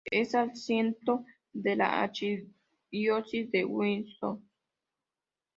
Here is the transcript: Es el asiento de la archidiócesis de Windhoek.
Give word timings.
Es 0.09 0.33
el 0.33 0.49
asiento 0.49 1.25
de 1.53 1.75
la 1.75 2.01
archidiócesis 2.01 3.51
de 3.51 3.65
Windhoek. 3.65 4.41